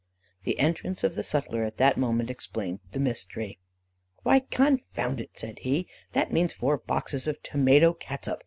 [0.45, 3.59] The entrance of the sutler at that moment explained the mystery.
[4.23, 8.39] "'Why, confound it!' said he, 'that means four boxes Tomato Catsup!